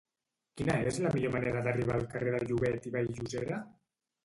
[0.61, 3.63] Quina és la millor manera d'arribar al carrer de Llobet i Vall-llosera?